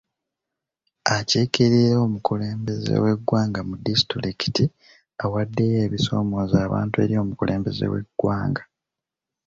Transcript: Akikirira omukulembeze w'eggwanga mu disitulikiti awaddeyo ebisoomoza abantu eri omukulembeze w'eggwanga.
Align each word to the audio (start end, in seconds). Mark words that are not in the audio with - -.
Akikirira 1.15 1.95
omukulembeze 2.07 2.93
w'eggwanga 3.03 3.59
mu 3.67 3.75
disitulikiti 3.85 4.65
awaddeyo 5.23 5.77
ebisoomoza 5.87 6.55
abantu 6.65 6.95
eri 7.03 7.15
omukulembeze 7.23 7.85
w'eggwanga. 7.91 8.63